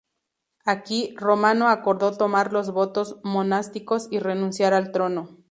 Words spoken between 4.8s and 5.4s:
trono.